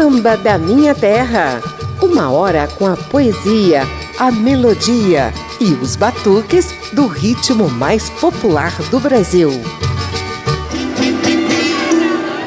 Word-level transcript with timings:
Samba 0.00 0.34
da 0.34 0.56
Minha 0.56 0.94
Terra. 0.94 1.60
Uma 2.00 2.30
hora 2.30 2.66
com 2.78 2.86
a 2.86 2.96
poesia, 2.96 3.82
a 4.18 4.30
melodia 4.32 5.30
e 5.60 5.74
os 5.74 5.94
batuques 5.94 6.74
do 6.94 7.06
ritmo 7.06 7.68
mais 7.68 8.08
popular 8.08 8.72
do 8.90 8.98
Brasil. 8.98 9.50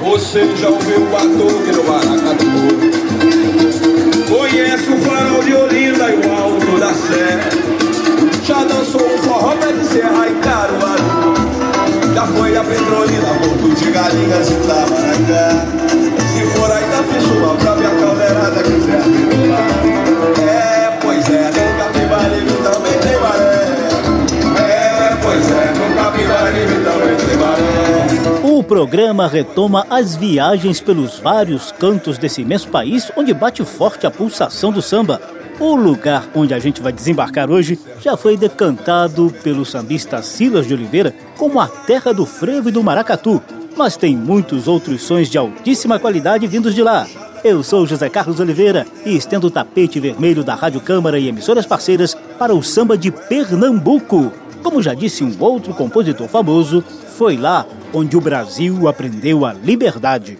Você 0.01 0.55
já 0.57 0.67
ouviu 0.67 1.03
o 1.03 1.11
batuque 1.11 1.71
do 1.71 1.83
Maracatu? 1.83 2.43
Conhece 4.27 4.89
o 4.89 4.97
farol 5.01 5.43
de 5.43 5.53
Olinda 5.53 6.09
e 6.09 6.25
o 6.25 6.33
alto 6.33 6.79
da 6.79 6.91
Sé? 6.91 7.39
Já 8.43 8.63
dançou 8.63 9.05
o 9.05 9.17
forró 9.19 9.55
pé 9.57 9.71
de 9.73 9.85
serra 9.85 10.27
e 10.27 10.33
Caruaru? 10.41 11.42
Já 12.13 12.27
foi 12.27 12.55
a 12.55 12.63
Petrolina, 12.63 13.27
Porto 13.41 13.75
de 13.75 13.91
Galinhas 13.91 14.47
e 14.49 14.55
Tamaracá? 14.67 15.65
Se 16.33 16.45
for 16.47 16.71
aí 16.71 16.83
da 16.85 17.03
Pissuma 17.03 17.55
pra 17.55 17.73
ver 17.73 17.87
a 17.87 17.89
caldeirada 17.89 18.63
quiser 18.63 19.05
me 19.07 19.51
É, 20.43 20.97
pois 21.01 21.27
é, 21.29 21.49
no 21.49 21.77
Capibaribe 21.79 22.53
também 22.63 22.99
tem 22.99 23.19
maré 23.19 23.65
É, 24.61 25.17
pois 25.21 25.51
é, 25.51 25.73
no 25.73 25.95
Capibaribe 25.95 26.75
também 26.83 27.15
tem 27.15 27.37
maré 27.37 28.41
O 28.43 28.63
programa 28.63 29.27
retoma 29.27 29.87
as 29.89 30.15
viagens 30.15 30.79
pelos 30.79 31.17
vários 31.17 31.71
cantos 31.71 32.19
desse 32.19 32.41
imenso 32.41 32.67
país 32.67 33.11
onde 33.17 33.33
bate 33.33 33.65
forte 33.65 34.05
a 34.05 34.11
pulsação 34.11 34.71
do 34.71 34.81
samba. 34.81 35.19
O 35.59 35.75
lugar 35.75 36.27
onde 36.35 36.53
a 36.53 36.59
gente 36.59 36.81
vai 36.81 36.91
desembarcar 36.91 37.49
hoje 37.49 37.79
já 38.01 38.17
foi 38.17 38.35
decantado 38.35 39.33
pelo 39.43 39.63
sambista 39.63 40.21
Silas 40.21 40.67
de 40.67 40.73
Oliveira 40.73 41.13
como 41.37 41.59
a 41.59 41.67
terra 41.67 42.11
do 42.11 42.25
frevo 42.25 42.69
e 42.69 42.71
do 42.71 42.83
maracatu, 42.83 43.41
mas 43.77 43.95
tem 43.95 44.17
muitos 44.17 44.67
outros 44.67 45.03
sons 45.03 45.29
de 45.29 45.37
altíssima 45.37 45.99
qualidade 45.99 46.47
vindos 46.47 46.73
de 46.73 46.81
lá. 46.81 47.07
Eu 47.43 47.61
sou 47.61 47.85
José 47.85 48.09
Carlos 48.09 48.39
Oliveira 48.39 48.85
e 49.05 49.15
estendo 49.15 49.47
o 49.47 49.51
tapete 49.51 49.99
vermelho 49.99 50.43
da 50.43 50.55
Rádio 50.55 50.81
Câmara 50.81 51.19
e 51.19 51.27
emissoras 51.27 51.65
parceiras 51.65 52.15
para 52.39 52.53
o 52.53 52.63
samba 52.63 52.97
de 52.97 53.11
Pernambuco. 53.11 54.31
Como 54.63 54.81
já 54.81 54.93
disse 54.93 55.23
um 55.23 55.35
outro 55.39 55.73
compositor 55.73 56.27
famoso, 56.27 56.83
foi 57.15 57.37
lá 57.37 57.65
onde 57.93 58.17
o 58.17 58.21
Brasil 58.21 58.87
aprendeu 58.87 59.45
a 59.45 59.53
liberdade. 59.53 60.39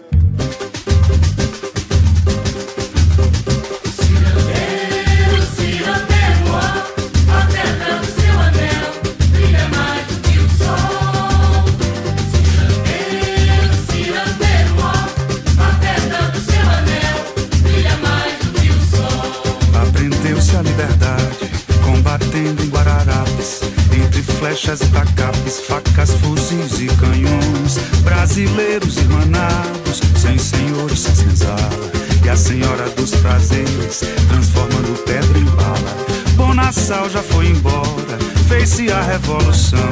Fez-se 38.64 38.90
a 38.90 39.02
revolução, 39.02 39.90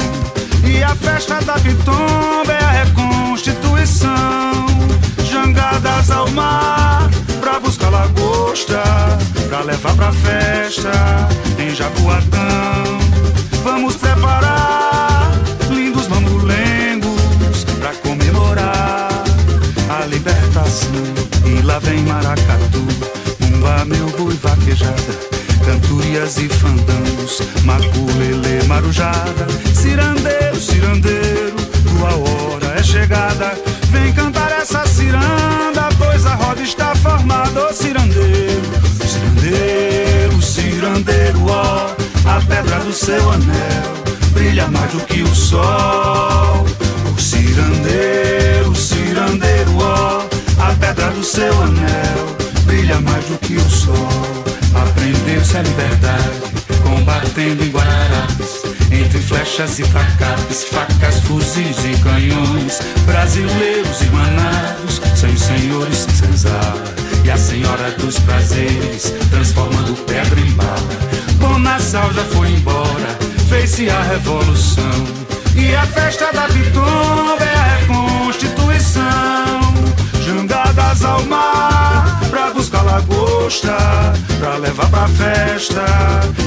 e 0.65 0.83
a 0.83 0.95
festa 0.95 1.39
da 1.43 1.55
Pitomba 1.55 2.53
é 2.53 2.65
a 2.65 2.85
reconstituição, 2.85 4.67
jangadas 5.31 6.11
ao 6.11 6.31
mar, 6.31 7.11
pra 7.39 7.61
buscar 7.61 7.91
lagosta, 7.91 8.83
pra 9.49 9.61
levar 9.61 9.95
pra 9.95 10.11
festa 10.13 10.91
em 11.59 11.75
Jaboatão. 11.75 12.99
Vamos 13.63 13.97
preparar 13.97 15.33
lindos 15.69 16.09
mamulengos 16.09 17.65
pra 17.79 17.93
comemorar 17.97 19.11
a 19.91 20.07
libertação. 20.07 20.91
E 21.45 21.61
lá 21.61 21.79
vem 21.79 22.03
maracatu, 22.05 22.87
umba 23.43 23.85
meu 23.85 24.09
boi 24.17 24.35
vaquejada, 24.43 25.19
cantorias 25.65 26.39
e 26.39 26.49
fandangos, 26.49 27.41
maculele 27.65 28.63
marujada, 28.67 29.47
cirandeiro, 29.75 30.61
cirandeiro, 30.61 31.57
tua 31.89 32.15
hora 32.15 32.79
é 32.79 32.83
chegada. 32.83 33.57
Vem 33.91 34.13
cantar 34.13 34.53
essa 34.53 34.87
ciranda, 34.87 35.89
pois 35.99 36.27
a 36.27 36.35
roda 36.35 36.63
está 36.63 36.95
formada, 36.97 37.69
ô 37.69 37.73
cirandeiro, 37.73 38.63
cirandeiro, 39.07 40.43
cirandeiro, 40.43 41.47
ó, 41.49 41.95
a 42.29 42.41
pedra 42.41 42.79
do 42.81 42.93
seu 42.93 43.31
anel 43.31 44.03
brilha 44.33 44.67
mais 44.69 44.91
do 44.93 45.01
que 45.01 45.23
o 45.23 45.35
sol. 45.35 46.67
O 47.15 47.21
cirandeiro, 47.21 48.75
cirandeiro, 48.75 48.75
A 55.55 55.61
liberdade, 55.61 56.41
combatendo 56.83 57.63
em 57.63 57.69
Guararapes, 57.71 58.63
entre 58.91 59.21
flechas 59.21 59.79
e 59.79 59.85
facapes, 59.85 60.65
facas, 60.65 61.21
fuzis 61.21 61.77
e 61.85 61.95
canhões, 62.03 62.81
brasileiros 63.05 64.01
irmanados, 64.01 65.03
sem 65.15 65.37
senhores, 65.37 65.99
sem 65.99 66.15
senzala, 66.15 66.83
e 67.23 67.31
a 67.31 67.37
senhora 67.37 67.91
dos 67.93 68.19
prazeres, 68.21 69.13
transformando 69.29 69.95
pedra 70.07 70.41
em 70.41 70.51
bala. 70.53 70.79
Bonassal 71.35 72.11
já 72.15 72.25
foi 72.25 72.49
embora, 72.49 73.19
fez-se 73.51 73.91
a 73.91 74.03
revolução, 74.05 75.07
e 75.55 75.75
a 75.75 75.85
festa 75.87 76.33
da 76.33 76.49
Pitomba 76.49 77.45
é 77.45 77.55
a 77.55 77.77
reconstituição, 77.77 79.03
jangadas 80.25 81.05
ao 81.05 81.23
mar, 81.27 82.21
pra 82.31 82.49
lagosta, 82.93 83.77
pra 84.39 84.57
levar 84.57 84.87
pra 84.91 85.09
festa 85.09 85.85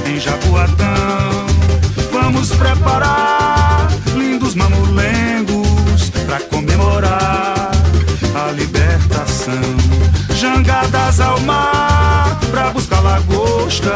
em 0.06 0.20
Jaboatão. 0.20 1.48
Vamos 2.12 2.50
preparar 2.50 3.88
lindos 4.16 4.54
mamulengos 4.54 6.12
pra 6.28 6.40
comemorar 6.42 7.72
a 8.36 8.52
libertação. 8.52 9.54
Jangadas 10.36 11.20
ao 11.20 11.40
mar 11.42 12.40
pra 12.52 12.70
buscar 12.70 13.00
lagosta, 13.00 13.96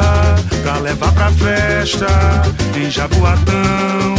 pra 0.63 0.79
levar 0.79 1.11
pra 1.11 1.31
festa 1.31 2.07
em 2.75 2.89
Jaboatão. 2.89 4.18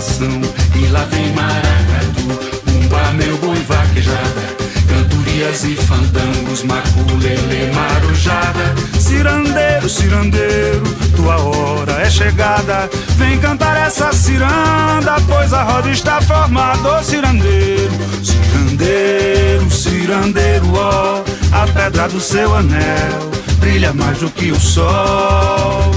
Libertação. 0.00 0.40
E 0.74 0.86
lá 0.88 1.04
vem 1.10 1.32
maracatu, 1.34 2.72
umba 2.72 3.12
meu 3.12 3.36
boi 3.38 3.60
vaquejada 3.68 4.60
cantorias 4.88 5.64
e 5.64 5.76
fandangos, 5.76 6.64
maculele, 6.64 7.70
marujada. 7.72 8.74
Cirandeiro, 8.98 9.88
cirandeiro, 9.88 10.82
tua 11.14 11.36
hora 11.38 11.92
é 11.92 12.10
chegada. 12.10 12.90
Vem 13.16 13.38
cantar 13.38 13.76
essa 13.76 14.12
ciranda, 14.12 15.16
pois 15.28 15.52
a 15.52 15.62
roda 15.62 15.90
está 15.90 16.20
formada. 16.20 16.98
Ô 16.98 17.02
cirandeiro, 17.02 17.92
cirandeiro, 18.22 19.70
cirandeiro, 19.70 20.74
ó, 20.74 21.22
a 21.52 21.66
pedra 21.68 22.08
do 22.08 22.20
seu 22.20 22.54
anel 22.54 23.30
brilha 23.60 23.92
mais 23.92 24.18
do 24.18 24.30
que 24.30 24.50
o 24.50 24.58
sol. 24.58 25.90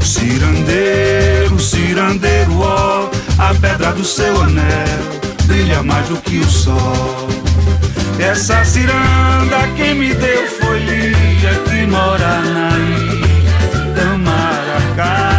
O 0.00 0.04
cirandeiro, 0.04 1.58
cirandeiro, 1.58 2.60
ó, 2.60 3.08
a 3.38 3.54
pedra 3.54 3.92
do 3.92 4.04
seu 4.04 4.40
anel 4.42 5.16
brilha 5.44 5.82
mais 5.82 6.08
do 6.08 6.16
que 6.16 6.38
o 6.38 6.48
sol. 6.48 7.28
Essa 8.18 8.64
ciranda 8.64 9.68
quem 9.76 9.94
me 9.94 10.14
deu 10.14 10.46
foi 10.46 10.78
Lígia 10.78 11.54
que 11.66 11.86
mora 11.86 12.40
na 12.40 12.70
ilha 12.78 13.94
Tamaracá. 13.94 15.36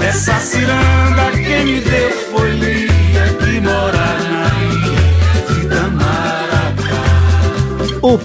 Essa 0.00 0.38
ciranda 0.40 1.30
quem 1.32 1.64
me 1.64 1.80
deu 1.80 2.10
foi 2.30 2.47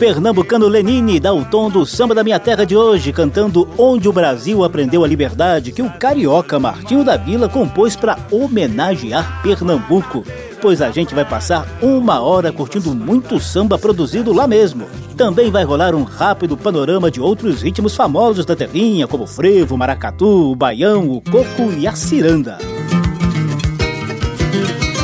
pernambucano 0.04 0.68
Lenine 0.68 1.18
dá 1.18 1.34
o 1.34 1.46
tom 1.46 1.70
do 1.70 1.86
samba 1.86 2.14
da 2.14 2.26
minha 2.26 2.38
terra 2.38 2.66
de 2.66 2.76
hoje, 2.76 3.14
cantando 3.14 3.70
Onde 3.78 4.10
o 4.10 4.12
Brasil 4.12 4.62
Aprendeu 4.62 5.02
a 5.02 5.08
Liberdade, 5.08 5.72
que 5.72 5.82
o 5.82 5.90
carioca 5.90 6.60
Martinho 6.60 7.06
da 7.06 7.16
Vila 7.16 7.48
compôs 7.48 7.96
para 7.96 8.18
homenagear 8.30 9.42
Pernambuco. 9.42 10.26
Pois 10.62 10.82
a 10.82 10.92
gente 10.92 11.16
vai 11.16 11.24
passar 11.24 11.66
uma 11.82 12.20
hora 12.20 12.52
curtindo 12.52 12.94
muito 12.94 13.40
samba 13.40 13.78
produzido 13.78 14.34
lá 14.34 14.46
mesmo. 14.46 14.88
Também 15.16 15.50
vai 15.50 15.64
rolar 15.64 15.96
um 15.96 16.04
rápido 16.04 16.58
panorama 16.58 17.10
de 17.10 17.22
outros 17.22 17.62
ritmos 17.62 17.96
famosos 17.96 18.46
da 18.46 18.58
terrinha, 18.58 19.08
como 19.08 19.24
o 19.24 19.28
frevo, 19.28 19.76
o 19.76 19.78
maracatu, 19.78 20.52
o 20.52 20.56
baião, 20.56 21.10
o 21.10 21.22
coco 21.22 21.72
e 21.78 21.88
a 21.88 21.96
ciranda. 21.96 22.58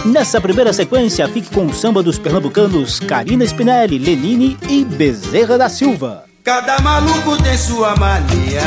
Nessa 0.09 0.41
primeira 0.41 0.73
sequência, 0.73 1.27
fique 1.27 1.53
com 1.53 1.67
o 1.67 1.73
samba 1.73 2.01
dos 2.01 2.17
pernambucanos 2.17 2.99
Karina 2.99 3.45
Spinelli, 3.45 3.99
Lenine 3.99 4.57
e 4.67 4.83
Bezerra 4.83 5.55
da 5.55 5.69
Silva. 5.69 6.23
Cada 6.43 6.79
maluco 6.79 7.37
tem 7.43 7.55
sua 7.55 7.95
mania. 7.95 8.63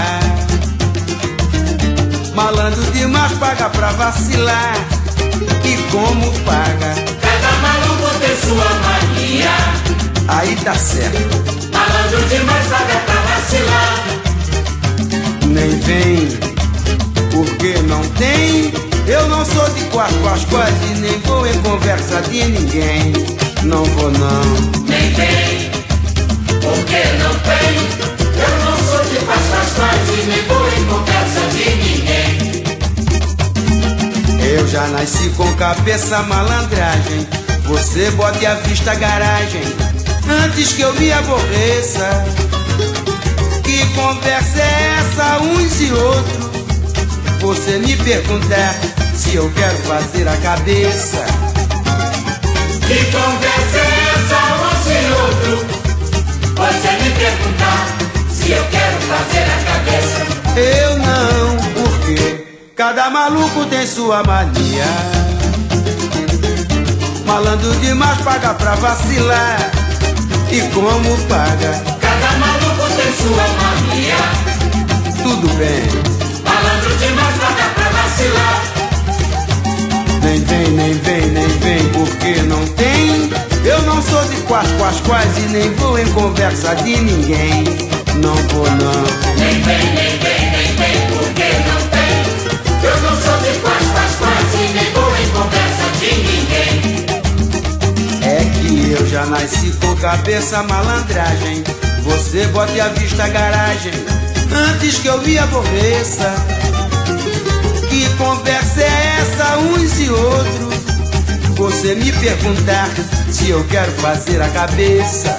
Malandro 2.33 2.81
demais 2.93 3.33
paga 3.33 3.69
pra 3.71 3.91
vacilar. 3.91 4.77
E 5.65 5.91
como 5.91 6.31
paga? 6.45 6.95
Cada 7.21 7.53
maluco 7.59 8.19
tem 8.21 8.37
sua 8.37 8.71
mania. 8.85 9.51
Aí 10.29 10.55
tá 10.63 10.77
certo. 10.77 11.19
Malandro 11.73 12.29
demais 12.29 12.67
paga 12.69 13.01
pra 13.05 13.21
vacilar. 13.21 14.05
Nem 15.49 15.81
vem, 15.81 16.29
porque 17.33 17.83
não 17.83 18.01
tem. 18.11 18.92
Eu 19.13 19.29
não 19.29 19.45
sou 19.45 19.69
de 19.69 19.85
quatro 19.91 20.17
quase 20.21 20.47
quase, 20.47 20.95
nem 21.01 21.21
vou 21.21 21.47
em 21.47 21.61
conversa 21.61 22.23
de 22.23 22.45
ninguém. 22.45 23.13
Não 23.63 23.85
vou 23.85 24.11
não. 24.11 24.45
Nem 24.89 25.13
vem, 25.13 25.71
porque 26.63 27.05
não 27.19 27.35
tem. 27.41 27.77
Eu 28.41 28.65
não 28.65 28.79
sou 28.89 29.05
de 29.05 29.17
quatro 29.27 29.45
quase 29.51 29.75
quase, 29.75 30.23
nem 30.23 30.43
vou 30.45 30.67
em 30.67 30.85
conversa 30.87 31.41
de 31.53 31.65
ninguém. 31.77 32.63
Eu 34.51 34.67
já 34.69 34.87
nasci 34.87 35.29
com 35.37 35.55
cabeça 35.57 36.23
malandragem. 36.23 37.27
Você 37.67 38.11
bote 38.13 38.47
a 38.47 38.55
vista 38.55 38.95
garagem 38.95 39.63
antes 40.43 40.73
que 40.73 40.81
eu 40.81 40.95
me 40.95 41.13
aborreça. 41.13 42.25
Que 43.63 43.85
conversa 43.95 44.59
é 44.59 44.97
essa, 45.01 45.39
uns 45.43 45.81
e 45.83 45.93
outros? 45.93 46.43
Você 47.43 47.79
me 47.79 47.95
perguntar 47.97 49.02
se 49.33 49.39
eu 49.39 49.51
quero 49.55 49.79
fazer 49.79 50.29
a 50.29 50.37
cabeça. 50.37 51.25
Que 52.87 52.99
conversa 53.11 53.79
é 53.79 54.13
essa, 54.13 54.37
uns 54.61 54.87
e 54.91 55.01
outros? 55.23 55.61
Você 56.55 56.91
me 57.03 57.11
perguntar 57.13 57.87
se 58.31 58.51
eu 58.53 58.63
quero 58.65 59.01
fazer 59.01 59.47
a 59.49 59.59
cabeça. 59.73 60.21
Eu 60.55 60.99
não, 60.99 61.57
porque 61.73 62.45
cada 62.77 63.09
maluco 63.09 63.65
tem 63.71 63.87
sua 63.87 64.23
mania. 64.23 64.85
Malandro 67.25 67.75
demais 67.77 68.19
paga 68.19 68.53
pra 68.53 68.75
vacilar. 68.75 69.57
E 70.51 70.61
como 70.75 71.17
paga? 71.29 71.83
Cada 72.03 72.33
maluco 72.37 72.85
tem 72.97 73.11
sua 73.15 73.49
mania. 73.63 74.17
Tudo 75.23 75.49
bem. 75.55 75.89
Malandro 76.45 76.97
demais 76.99 77.35
paga 77.39 77.71
pra 77.75 77.89
vacilar. 77.89 78.72
Nem 80.23 80.41
vem, 80.45 80.69
nem 80.71 80.95
vem, 80.95 81.27
nem 81.31 81.49
vem, 81.49 81.89
porque 81.89 82.43
não 82.43 82.65
tem. 82.69 83.31
Eu 83.65 83.83
não 83.83 84.01
sou 84.03 84.25
de 84.27 84.37
quais, 84.43 84.71
quais, 84.79 85.01
quais 85.01 85.39
e 85.39 85.41
nem 85.49 85.75
vou 85.75 85.99
em 85.99 86.07
conversa 86.13 86.75
de 86.77 86.97
ninguém. 86.97 87.65
Não 88.17 88.35
vou 88.35 88.71
não. 88.71 89.03
Nem 89.37 89.61
vem, 89.63 89.95
nem 89.95 90.19
vem, 90.19 90.51
nem 90.51 90.77
vem, 90.77 91.07
porque 91.09 91.45
não 91.67 91.81
tem. 91.89 92.23
Eu 92.83 93.01
não 93.03 93.21
sou 93.21 93.37
de 93.39 93.59
quais, 93.61 93.87
quais, 93.93 94.15
quais 94.17 94.55
e 94.55 94.73
nem 94.75 94.93
vou 94.93 95.17
em 95.17 95.29
conversa 95.31 95.87
de 95.99 96.11
ninguém. 96.15 96.73
É 98.23 98.45
que 98.61 98.93
eu 98.93 99.07
já 99.09 99.27
nasci 99.27 99.73
com 99.81 99.97
cabeça 99.97 100.63
malandragem. 100.63 101.65
Você 102.03 102.47
bote 102.49 102.81
a 102.81 102.89
vista 102.89 103.27
garagem 103.29 103.93
antes 104.53 104.99
que 104.99 105.09
eu 105.09 105.19
me 105.23 105.39
aborreça. 105.39 106.52
Uns 109.63 110.01
e 110.01 110.11
outros? 110.11 110.75
Você 111.57 111.95
me 111.95 112.11
perguntar 112.13 112.89
se 113.31 113.51
eu 113.51 113.65
quero 113.65 113.93
fazer 113.93 114.41
a 114.43 114.49
cabeça. 114.49 115.39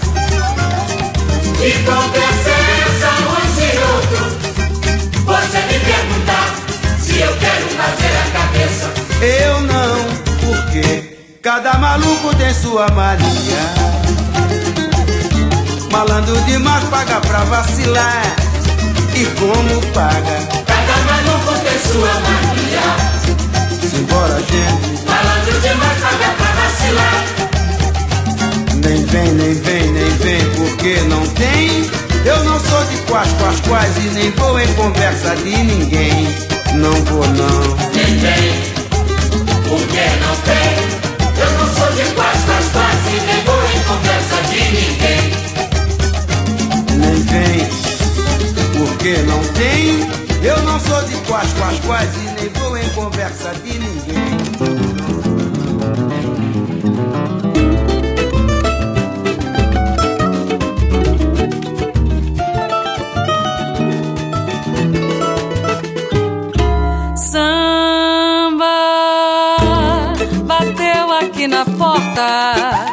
Que 1.58 1.72
conversa 1.84 2.50
é 2.50 2.84
essa, 2.86 3.10
uns 3.30 3.58
e 3.60 3.72
outros? 3.94 4.34
Você 5.26 5.58
me 5.60 5.80
perguntar 5.80 6.56
se 7.00 7.20
eu 7.20 7.38
quero 7.38 7.68
fazer 7.70 8.14
a 8.18 8.32
cabeça. 8.40 8.94
Eu 9.22 9.62
não, 9.62 10.06
porque 10.42 11.18
cada 11.42 11.74
maluco 11.78 12.36
tem 12.36 12.54
sua 12.54 12.88
mania. 12.90 13.94
Malandro 15.92 16.40
demais 16.46 16.84
paga 16.86 17.20
pra 17.22 17.44
vacilar. 17.46 18.36
E 19.16 19.26
como 19.40 19.82
paga? 19.94 20.64
Cada 20.66 20.98
maluco 21.06 21.54
tem 21.64 21.80
sua 21.80 22.14
mania. 22.22 23.13
Simbora, 23.94 24.40
gente. 24.40 25.06
Malandro 25.06 25.60
demais 25.62 26.00
paga 26.00 26.30
pra 26.38 26.52
vacilar. 26.62 27.26
Nem 28.84 29.06
vem, 29.06 29.32
nem 29.34 29.54
vem, 29.54 29.92
nem 29.92 30.10
vem, 30.18 30.50
porque 30.56 31.00
não 31.02 31.22
tem. 31.28 31.90
Eu 32.26 32.44
não 32.44 32.60
sou 32.60 32.84
de 32.86 32.98
quais, 33.04 33.32
quais, 33.34 33.60
quais 33.62 33.98
e 33.98 34.10
nem 34.16 34.32
vou 34.32 34.60
em 34.60 34.74
conversa 34.74 35.36
de 35.36 35.58
ninguém. 35.58 36.28
Não 36.74 36.94
vou 37.06 37.28
não. 37.28 37.78
Nem 37.94 38.18
vem, 38.18 38.64
porque 39.70 40.06
não 40.22 40.36
tem. 40.42 40.74
Eu 41.38 41.52
não 41.60 41.68
sou 41.76 41.92
de 41.92 42.04
quais, 42.16 42.44
quais, 42.46 42.70
quais 42.74 43.00
e 43.08 43.22
nem 43.28 43.44
vou 43.46 43.64
em 43.64 43.84
conversa 43.84 44.42
de 44.50 44.62
ninguém. 44.74 45.22
Nem 46.98 47.18
vem, 47.26 47.70
porque 48.76 49.18
não 49.28 49.40
tem. 49.54 50.23
Eu 50.44 50.62
não 50.64 50.78
sou 50.78 51.02
de 51.04 51.16
quais, 51.26 51.54
quais, 51.54 51.80
quais 51.86 52.10
nem 52.36 52.50
vou 52.50 52.78
em 52.78 52.90
conversa 52.90 53.54
de 53.56 53.80
ninguém. 53.80 54.14
Samba 67.16 68.66
bateu 70.44 71.12
aqui 71.22 71.48
na 71.48 71.64
porta 71.64 72.86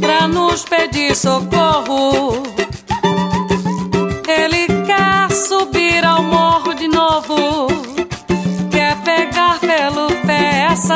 pra 0.00 0.26
nos 0.26 0.64
pedir 0.64 1.14
socorro. 1.14 2.51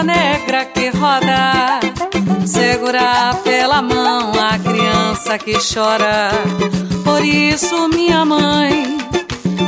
Negra 0.02 0.64
que 0.64 0.90
roda, 0.90 1.80
segurar 2.46 3.36
pela 3.42 3.82
mão 3.82 4.32
a 4.32 4.58
criança 4.58 5.38
que 5.38 5.54
chora. 5.54 6.30
Por 7.04 7.24
isso, 7.24 7.88
minha 7.88 8.24
mãe, 8.24 8.98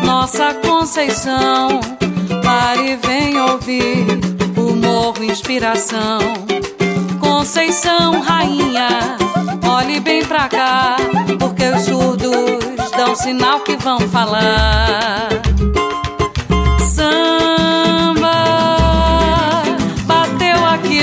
nossa 0.05 0.55
Conceição, 0.55 1.81
pare 2.43 2.93
e 2.93 2.97
vem 2.97 3.41
ouvir 3.41 4.07
o 4.57 4.75
morro 4.75 5.23
inspiração. 5.23 6.19
Conceição, 7.21 8.21
rainha, 8.21 9.17
olhe 9.69 10.01
bem 10.01 10.25
pra 10.25 10.49
cá, 10.49 10.97
porque 11.39 11.65
os 11.65 11.83
surdos 11.83 12.91
dão 12.97 13.15
sinal 13.15 13.61
que 13.61 13.77
vão 13.77 14.01
falar. 14.01 15.48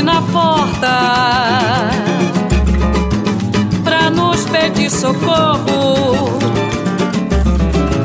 Na 0.06 0.22
porta 0.22 1.90
pra 3.84 4.10
nos 4.12 4.46
pedir 4.46 4.92
socorro. 4.92 6.38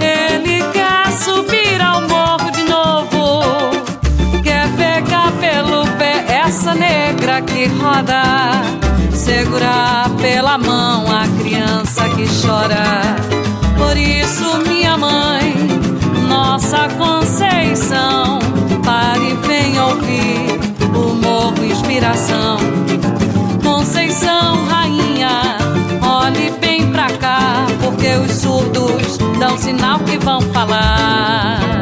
Ele 0.00 0.62
quer 0.72 1.12
subir 1.12 1.80
ao 1.82 2.00
morro 2.08 2.50
de 2.52 2.64
novo, 2.64 3.42
quer 4.42 4.66
pegar 4.76 5.30
pelo 5.32 5.86
pé 5.98 6.24
essa 6.26 6.74
negra 6.74 7.42
que 7.42 7.66
roda, 7.66 8.22
segurar 9.12 10.08
pela 10.22 10.56
mão 10.56 11.04
a 11.12 11.28
criança 11.42 12.08
que 12.16 12.26
chora. 12.40 13.14
Por 13.76 13.96
isso, 13.96 14.58
minha 14.66 14.96
mãe, 14.96 15.54
nossa 16.26 16.88
Conceição, 16.96 18.38
pare 18.84 19.19
inspiração. 22.00 22.56
Conceição, 23.62 24.64
rainha, 24.66 25.58
olhe 26.02 26.50
bem 26.58 26.90
pra 26.90 27.10
cá, 27.18 27.66
porque 27.82 28.08
os 28.14 28.32
surdos 28.32 29.18
dão 29.38 29.58
sinal 29.58 29.98
que 30.00 30.16
vão 30.18 30.40
falar. 30.40 31.79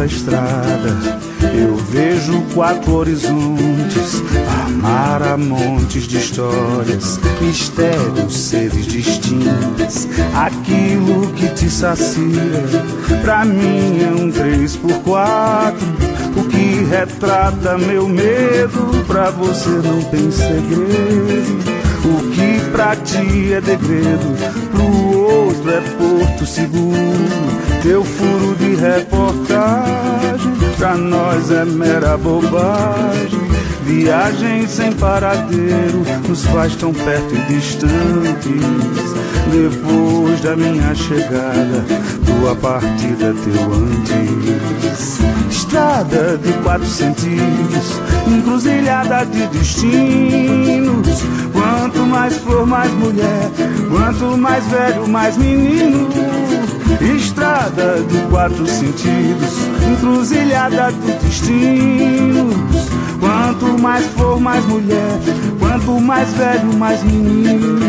Da 0.00 0.06
estrada 0.06 1.20
eu 1.54 1.76
vejo 1.76 2.40
quatro 2.54 2.94
horizontes, 2.94 4.22
amar 4.64 5.36
montes 5.36 6.04
de 6.04 6.16
histórias, 6.16 7.20
mistérios, 7.38 8.34
seres 8.34 8.86
distintos. 8.86 10.08
Aquilo 10.34 11.30
que 11.34 11.48
te 11.48 11.68
sacia, 11.68 12.62
pra 13.20 13.44
mim 13.44 14.00
é 14.00 14.22
um 14.22 14.30
três 14.30 14.74
por 14.76 14.92
quatro. 15.02 15.86
O 16.34 16.44
que 16.44 16.84
retrata 16.84 17.76
meu 17.76 18.08
medo, 18.08 19.04
pra 19.06 19.30
você 19.30 19.68
não 19.68 20.02
tem 20.04 20.30
segredo. 20.30 21.58
O 22.04 22.30
que 22.30 22.70
pra 22.70 22.96
ti 22.96 23.52
é 23.52 23.60
degredo, 23.60 24.34
pro 24.70 25.18
outro 25.18 25.70
é 25.70 25.80
porto 25.80 26.46
seguro. 26.46 27.49
Teu 27.82 28.04
furo 28.04 28.54
de 28.56 28.74
reportagem, 28.74 30.52
pra 30.76 30.96
nós 30.96 31.50
é 31.50 31.64
mera 31.64 32.16
bobagem. 32.18 33.40
Viagem 33.84 34.68
sem 34.68 34.92
paradeiro, 34.92 36.04
nos 36.28 36.44
faz 36.46 36.76
tão 36.76 36.92
perto 36.92 37.34
e 37.34 37.54
distantes. 37.54 39.10
Depois 39.50 40.40
da 40.42 40.54
minha 40.54 40.94
chegada, 40.94 41.84
tua 42.26 42.54
partida, 42.54 43.34
teu 43.44 43.72
antes. 43.72 45.18
Estrada 45.50 46.38
de 46.38 46.52
quatro 46.62 46.86
sentidos, 46.86 47.98
encruzilhada 48.28 49.24
de 49.24 49.46
destinos. 49.46 51.22
Quanto 51.52 52.00
mais 52.00 52.36
flor, 52.36 52.66
mais 52.66 52.92
mulher. 52.92 53.50
Quanto 53.90 54.36
mais 54.36 54.64
velho, 54.66 55.08
mais 55.08 55.36
menino. 55.36 56.08
Estrada 57.16 58.02
de 58.02 58.18
quatro 58.30 58.66
sentidos, 58.66 59.54
encruzilhada 59.90 60.92
de 60.92 61.12
destinos. 61.24 62.54
Quanto 63.18 63.78
mais 63.78 64.06
flor, 64.08 64.40
mais 64.40 64.64
mulher. 64.66 65.18
Quanto 65.58 66.00
mais 66.00 66.32
velho, 66.34 66.76
mais 66.76 67.02
menino. 67.02 67.80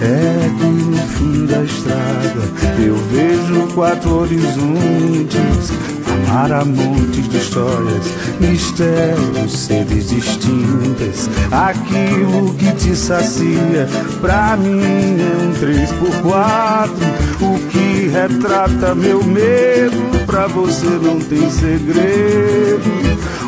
É 0.00 0.50
que 0.58 0.66
no 0.66 0.96
fim 0.96 1.46
da 1.46 1.62
estrada 1.62 2.42
eu 2.78 2.96
vejo 3.10 3.74
quatro 3.74 4.20
horizontes. 4.20 5.93
Amar 6.34 6.52
a 6.52 6.64
montes 6.64 7.28
de 7.28 7.36
histórias, 7.36 8.06
mistérios, 8.40 9.52
seres 9.52 10.08
distintas. 10.08 11.30
Aquilo 11.52 12.52
que 12.54 12.72
te 12.72 12.96
sacia, 12.96 13.88
pra 14.20 14.56
mim 14.56 15.16
é 15.20 15.44
um 15.44 15.52
três 15.52 15.92
por 15.92 16.10
quatro. 16.22 17.06
O 17.40 17.56
que 17.68 18.08
retrata 18.08 18.96
meu 18.96 19.22
medo, 19.22 20.26
pra 20.26 20.48
você 20.48 20.86
não 20.86 21.20
tem 21.20 21.48
segredo. 21.48 22.82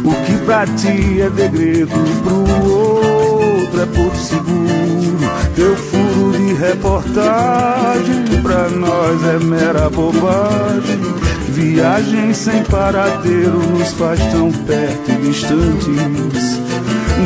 O 0.05 0.15
que 0.25 0.37
pra 0.45 0.65
ti 0.65 1.23
é 1.23 1.29
degredo, 1.29 1.91
pro 2.23 2.71
outro 2.71 3.81
é 3.83 3.87
por 3.87 4.15
seguro. 4.15 5.19
Teu 5.57 5.75
furo 5.75 6.39
de 6.39 6.55
reportagem, 6.55 8.43
pra 8.45 8.69
nós 8.69 9.25
é 9.25 9.45
mera 9.45 9.91
bobagem. 9.91 11.26
Viagem 11.57 12.35
sem 12.35 12.63
paradeiro 12.65 13.59
nos 13.71 13.91
faz 13.93 14.21
tão 14.31 14.53
perto 14.53 15.11
e 15.11 15.17
distantes. 15.23 16.61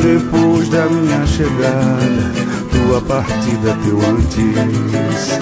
Depois 0.04 0.68
da 0.68 0.86
minha 0.86 1.26
chegada, 1.26 2.32
tua 2.70 3.00
partida, 3.00 3.76
teu 3.84 3.98
antes. 4.08 5.40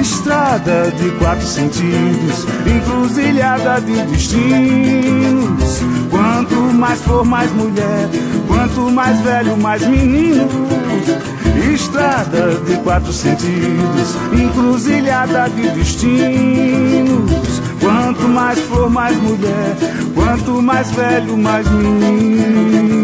Estrada 0.00 0.90
de 0.90 1.10
quatro 1.18 1.46
sentidos, 1.46 2.46
encruzilhada 2.66 3.78
de 3.82 4.00
destinos. 4.06 5.80
Quanto 6.10 6.54
mais 6.72 6.98
for, 7.02 7.22
mais 7.22 7.52
mulher. 7.52 8.08
Quanto 8.48 8.90
mais 8.90 9.20
velho, 9.20 9.54
mais 9.58 9.86
menino. 9.86 10.48
Estrada 11.74 12.54
de 12.66 12.74
quatro 12.76 13.12
sentidos, 13.12 14.16
encruzilhada 14.32 15.46
de 15.50 15.68
destinos. 15.72 17.39
Quanto 17.80 18.28
mais 18.28 18.58
for, 18.60 18.90
mais 18.90 19.16
mulher. 19.16 19.76
Quanto 20.14 20.62
mais 20.62 20.90
velho, 20.92 21.36
mais 21.36 21.66
menino. 21.70 23.00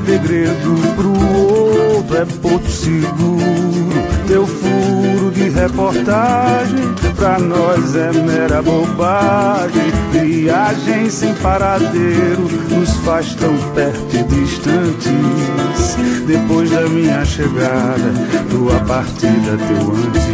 É 0.00 0.18
degredo, 0.18 0.74
pro 0.96 1.10
outro 1.10 2.16
é 2.16 2.24
porto 2.24 2.70
seguro. 2.70 3.40
Teu 4.26 4.46
furo 4.46 5.30
de 5.32 5.48
reportagem, 5.50 6.94
pra 7.16 7.38
nós 7.38 7.94
é 7.96 8.12
mera 8.12 8.62
bobagem. 8.62 9.90
Viagem 10.12 11.10
sem 11.10 11.34
paradeiro, 11.34 12.48
nos 12.70 12.90
faz 13.04 13.34
tão 13.34 13.56
perto 13.74 14.16
e 14.16 14.22
distantes. 14.24 15.96
Depois 16.26 16.70
da 16.70 16.82
minha 16.82 17.24
chegada, 17.24 18.12
tua 18.50 18.78
partida, 18.80 19.58
teu 19.68 19.92
antes. 19.92 20.30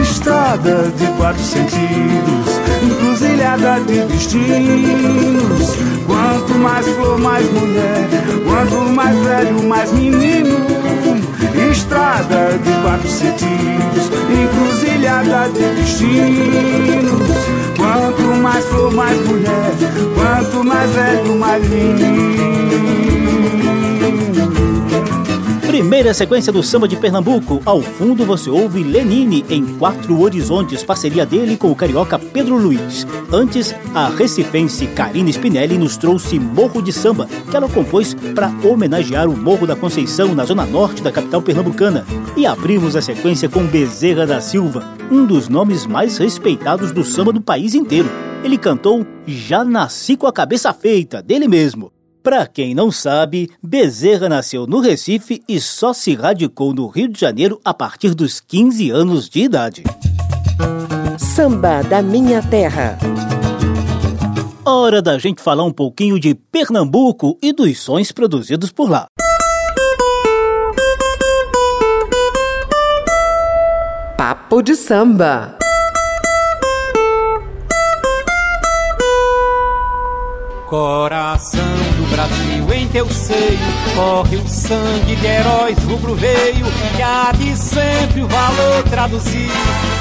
Estrada 0.00 0.90
de 0.96 1.06
quatro 1.16 1.42
sentidos, 1.42 2.61
encruzilhada 2.84 3.80
de 3.80 4.02
destinos. 4.06 5.76
Quanto 6.06 6.54
mais 6.58 6.86
flor, 6.86 7.18
mais 7.18 7.50
mulher. 7.52 8.08
Quanto 8.44 8.92
mais 8.92 9.18
velho, 9.18 9.62
mais 9.62 9.92
menino. 9.92 10.56
Estrada 11.70 12.58
de 12.58 12.82
quatro 12.82 13.08
sentidos, 13.08 14.10
encruzilhada 14.30 15.48
de 15.50 15.80
destinos. 15.80 17.22
Quanto 17.76 18.22
mais 18.42 18.64
flor, 18.66 18.92
mais 18.92 19.18
mulher. 19.26 19.72
Quanto 20.14 20.64
mais 20.64 20.90
velho, 20.90 21.36
mais 21.38 21.68
menino. 21.68 23.11
Primeira 25.72 26.12
sequência 26.12 26.52
do 26.52 26.62
samba 26.62 26.86
de 26.86 26.96
Pernambuco. 26.96 27.62
Ao 27.64 27.80
fundo 27.80 28.26
você 28.26 28.50
ouve 28.50 28.82
Lenine 28.82 29.42
em 29.48 29.64
Quatro 29.78 30.20
Horizontes, 30.20 30.84
parceria 30.84 31.24
dele 31.24 31.56
com 31.56 31.70
o 31.70 31.74
carioca 31.74 32.18
Pedro 32.18 32.58
Luiz. 32.58 33.06
Antes, 33.32 33.74
a 33.94 34.10
recifense 34.10 34.86
Karina 34.88 35.30
Spinelli 35.30 35.78
nos 35.78 35.96
trouxe 35.96 36.38
Morro 36.38 36.82
de 36.82 36.92
Samba, 36.92 37.26
que 37.50 37.56
ela 37.56 37.70
compôs 37.70 38.12
para 38.34 38.52
homenagear 38.62 39.30
o 39.30 39.34
Morro 39.34 39.66
da 39.66 39.74
Conceição, 39.74 40.34
na 40.34 40.44
zona 40.44 40.66
norte 40.66 41.02
da 41.02 41.10
capital 41.10 41.40
pernambucana. 41.40 42.04
E 42.36 42.44
abrimos 42.44 42.94
a 42.94 43.00
sequência 43.00 43.48
com 43.48 43.64
Bezerra 43.64 44.26
da 44.26 44.42
Silva, 44.42 44.86
um 45.10 45.24
dos 45.24 45.48
nomes 45.48 45.86
mais 45.86 46.18
respeitados 46.18 46.92
do 46.92 47.02
samba 47.02 47.32
do 47.32 47.40
país 47.40 47.74
inteiro. 47.74 48.10
Ele 48.44 48.58
cantou 48.58 49.06
Já 49.26 49.64
Nasci 49.64 50.18
com 50.18 50.26
a 50.26 50.32
Cabeça 50.34 50.70
Feita, 50.74 51.22
dele 51.22 51.48
mesmo. 51.48 51.91
Para 52.22 52.46
quem 52.46 52.72
não 52.72 52.92
sabe, 52.92 53.50
Bezerra 53.60 54.28
nasceu 54.28 54.64
no 54.64 54.78
Recife 54.78 55.42
e 55.48 55.60
só 55.60 55.92
se 55.92 56.14
radicou 56.14 56.72
no 56.72 56.86
Rio 56.86 57.08
de 57.08 57.18
Janeiro 57.18 57.60
a 57.64 57.74
partir 57.74 58.14
dos 58.14 58.40
15 58.40 58.90
anos 58.90 59.28
de 59.28 59.40
idade. 59.40 59.82
Samba 61.18 61.82
da 61.82 62.00
Minha 62.00 62.40
Terra. 62.40 62.96
Hora 64.64 65.02
da 65.02 65.18
gente 65.18 65.42
falar 65.42 65.64
um 65.64 65.72
pouquinho 65.72 66.20
de 66.20 66.32
Pernambuco 66.32 67.36
e 67.42 67.52
dos 67.52 67.80
sons 67.80 68.12
produzidos 68.12 68.70
por 68.70 68.88
lá. 68.88 69.06
Papo 74.16 74.62
de 74.62 74.76
samba. 74.76 75.58
Coração 80.68 81.81
Brasil, 82.12 82.74
em 82.74 82.86
teu 82.88 83.08
seio 83.10 83.58
corre 83.94 84.36
o 84.36 84.46
sangue 84.46 85.16
de 85.16 85.26
heróis 85.26 85.78
rubro-veio 85.84 86.66
que 86.94 87.02
há 87.02 87.32
de 87.32 87.56
sempre 87.56 88.22
o 88.22 88.28
valor 88.28 88.82
traduzir. 88.90 89.50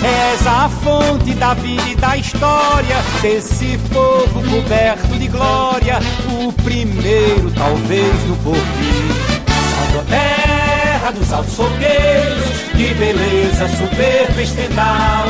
És 0.03 0.45
a 0.45 0.69
fonte 0.69 1.33
da 1.35 1.53
vida 1.53 1.89
e 1.89 1.95
da 1.95 2.17
história 2.17 2.97
desse 3.21 3.77
povo 3.93 4.41
coberto 4.49 5.17
de 5.17 5.27
glória, 5.27 5.99
o 6.29 6.51
primeiro 6.63 7.49
talvez 7.51 8.23
no 8.27 8.35
porvir. 8.37 9.41
Salve 9.71 10.09
terra 10.09 11.11
dos 11.11 11.31
altos 11.31 11.55
fogueiros, 11.55 12.45
de 12.75 12.93
beleza 12.93 13.67
soberba 13.69 14.41
estendal, 14.41 15.27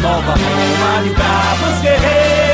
nova 0.00 0.32
Roma 0.32 1.02
de 1.02 1.10
bravos 1.10 1.80
guerreiros. 1.82 2.53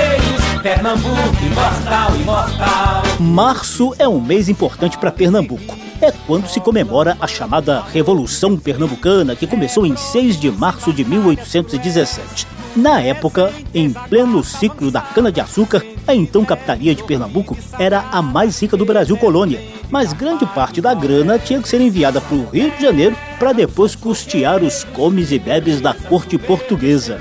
Pernambuco, 0.62 1.16
imortal, 1.42 2.16
imortal. 2.16 3.02
Março 3.18 3.94
é 3.98 4.06
um 4.06 4.20
mês 4.20 4.46
importante 4.50 4.98
para 4.98 5.10
Pernambuco. 5.10 5.74
É 6.02 6.12
quando 6.12 6.48
se 6.48 6.60
comemora 6.60 7.16
a 7.18 7.26
chamada 7.26 7.80
Revolução 7.80 8.58
Pernambucana, 8.58 9.34
que 9.34 9.46
começou 9.46 9.86
em 9.86 9.96
6 9.96 10.38
de 10.38 10.50
março 10.50 10.92
de 10.92 11.02
1817. 11.02 12.46
Na 12.76 13.00
época, 13.00 13.50
em 13.72 13.90
pleno 13.90 14.44
ciclo 14.44 14.90
da 14.90 15.00
cana-de-açúcar, 15.00 15.82
a 16.06 16.14
então 16.14 16.44
capitania 16.44 16.94
de 16.94 17.02
Pernambuco 17.04 17.56
era 17.78 18.04
a 18.12 18.20
mais 18.20 18.60
rica 18.60 18.76
do 18.76 18.84
Brasil 18.84 19.16
colônia, 19.16 19.62
mas 19.90 20.12
grande 20.12 20.44
parte 20.44 20.80
da 20.80 20.92
grana 20.92 21.38
tinha 21.38 21.60
que 21.60 21.68
ser 21.68 21.80
enviada 21.80 22.20
para 22.20 22.36
o 22.36 22.48
Rio 22.50 22.70
de 22.70 22.82
Janeiro 22.82 23.16
para 23.38 23.52
depois 23.52 23.96
custear 23.96 24.62
os 24.62 24.84
comes 24.84 25.32
e 25.32 25.38
bebes 25.38 25.80
da 25.80 25.94
corte 25.94 26.36
portuguesa. 26.36 27.18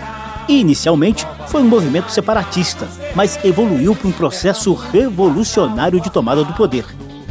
Inicialmente, 0.50 1.26
foi 1.48 1.62
um 1.62 1.68
movimento 1.68 2.12
separatista, 2.12 2.88
mas 3.16 3.40
evoluiu 3.44 3.96
para 3.96 4.08
um 4.08 4.12
processo 4.12 4.74
revolucionário 4.74 6.00
de 6.00 6.10
tomada 6.10 6.44
do 6.44 6.54
poder. 6.54 6.86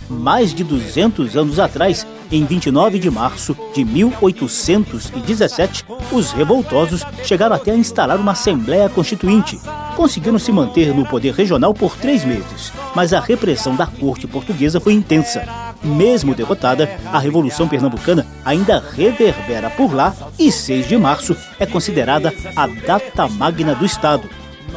Mais 0.09 0.55
de 0.55 0.65
200 0.65 1.37
anos 1.37 1.59
atrás, 1.59 2.07
em 2.31 2.45
29 2.45 2.99
de 2.99 3.11
março 3.11 3.57
de 3.75 3.85
1817, 3.85 5.85
os 6.13 6.33
revoltosos 6.33 7.05
chegaram 7.25 7.55
até 7.55 7.73
a 7.73 7.77
instalar 7.77 8.19
uma 8.19 8.33
Assembleia 8.33 8.89
Constituinte. 8.89 9.59
Conseguiram 9.97 10.39
se 10.39 10.53
manter 10.53 10.95
no 10.95 11.05
poder 11.05 11.35
regional 11.35 11.75
por 11.75 11.97
três 11.97 12.25
meses, 12.25 12.73
mas 12.95 13.13
a 13.13 13.21
repressão 13.21 13.75
da 13.75 13.87
corte 13.87 14.27
portuguesa 14.27 14.81
foi 14.81 14.93
intensa. 14.93 15.43
Mesmo 15.83 16.35
derrotada, 16.35 16.89
a 17.13 17.19
Revolução 17.19 17.69
Pernambucana 17.69 18.27
ainda 18.45 18.83
reverbera 18.95 19.71
por 19.71 19.93
lá 19.93 20.15
e 20.39 20.51
6 20.51 20.89
de 20.89 20.97
março 20.97 21.37
é 21.59 21.67
considerada 21.67 22.33
a 22.57 22.67
data 22.67 23.29
magna 23.29 23.75
do 23.75 23.85
Estado. 23.85 24.29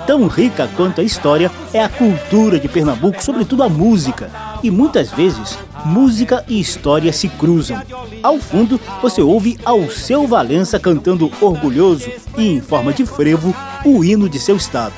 Tão 0.06 0.28
rica 0.28 0.70
quanto 0.76 1.02
a 1.02 1.04
história 1.04 1.52
é 1.74 1.84
a 1.84 1.90
cultura 1.90 2.60
de 2.60 2.68
Pernambuco, 2.68 3.24
sobretudo 3.24 3.64
a 3.64 3.70
música. 3.70 4.30
E 4.64 4.70
muitas 4.70 5.12
vezes, 5.12 5.58
música 5.86 6.44
e 6.48 6.60
história 6.60 7.12
se 7.14 7.28
cruzam. 7.30 7.82
Ao 8.22 8.38
fundo, 8.38 8.80
você 9.02 9.22
ouve 9.22 9.58
Alceu 9.64 10.28
Valença 10.28 10.80
cantando 10.80 11.32
orgulhoso 11.42 12.10
e 12.38 12.48
em 12.48 12.62
forma 12.62 12.94
de 12.94 13.06
frevo 13.06 13.56
o 13.86 14.04
hino 14.04 14.30
de 14.30 14.40
seu 14.40 14.56
estado. 14.56 14.94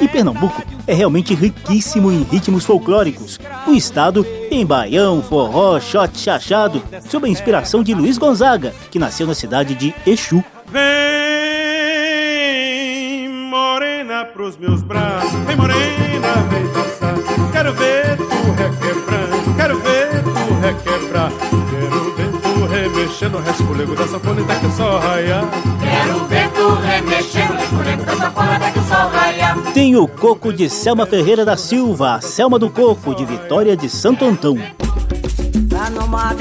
E 0.00 0.08
Pernambuco 0.08 0.62
é 0.86 0.94
realmente 0.94 1.34
riquíssimo 1.34 2.10
em 2.10 2.22
ritmos 2.24 2.64
folclóricos. 2.64 3.38
O 3.66 3.72
estado 3.72 4.24
tem 4.50 4.66
baião, 4.66 5.22
forró, 5.22 5.78
shot 5.78 6.18
chachado, 6.18 6.82
sob 7.08 7.26
a 7.26 7.30
inspiração 7.30 7.82
de 7.82 7.94
Luiz 7.94 8.18
Gonzaga, 8.18 8.74
que 8.90 8.98
nasceu 8.98 9.26
na 9.26 9.34
cidade 9.34 9.74
de 9.74 9.94
Exu. 10.06 10.42
Vem, 10.66 11.13
pros 14.32 14.56
meus 14.56 14.82
braços, 14.82 15.32
vem 15.46 15.56
morena, 15.56 16.34
vem 16.50 16.66
dançar. 16.72 17.14
Quero 17.52 17.72
ver 17.74 18.16
tu 18.16 18.50
requebrando, 18.52 19.54
quero 19.56 19.78
ver 19.78 20.22
tu 20.22 20.54
requebrar. 20.60 21.30
Quero 21.30 22.14
ver 22.14 22.40
tu 22.40 22.66
remexendo 22.66 23.38
resfolego 23.38 23.94
da 23.94 24.06
sanfona 24.06 24.42
até 24.42 24.54
que 24.56 24.66
o 24.66 24.70
sol 24.70 24.98
raiar. 24.98 25.44
Quero 25.80 26.24
ver 26.26 26.48
tu 26.50 26.74
remexendo 26.74 27.52
resfolego 27.54 28.04
da 28.04 28.16
sanfona 28.16 28.56
até 28.56 28.70
que 28.70 28.78
o 28.78 28.82
sol 28.82 29.08
raiar. 29.08 29.56
Tem 29.72 29.96
o 29.96 30.08
coco 30.08 30.52
de 30.52 30.70
Selma 30.70 31.06
Ferreira 31.06 31.44
da 31.44 31.56
Silva, 31.56 32.14
a 32.14 32.20
Selma 32.20 32.58
do 32.58 32.70
Coco, 32.70 33.14
de 33.14 33.24
Vitória 33.24 33.76
de 33.76 33.88
Santo 33.88 34.24
Antão. 34.24 34.56
Lá 35.72 35.90
no 35.90 36.06
mar 36.08 36.34